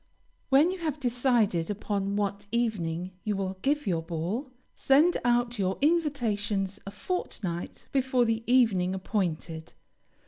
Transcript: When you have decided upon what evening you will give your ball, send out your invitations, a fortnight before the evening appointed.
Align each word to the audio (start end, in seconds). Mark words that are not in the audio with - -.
When 0.49 0.71
you 0.71 0.79
have 0.79 0.99
decided 0.99 1.69
upon 1.69 2.15
what 2.15 2.47
evening 2.51 3.11
you 3.23 3.35
will 3.35 3.59
give 3.61 3.85
your 3.85 4.01
ball, 4.01 4.49
send 4.73 5.17
out 5.23 5.59
your 5.59 5.77
invitations, 5.79 6.79
a 6.87 6.89
fortnight 6.89 7.87
before 7.91 8.25
the 8.25 8.43
evening 8.51 8.95
appointed. 8.95 9.73